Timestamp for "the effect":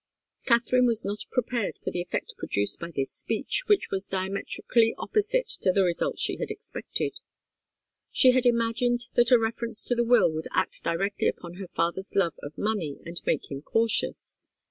1.91-2.33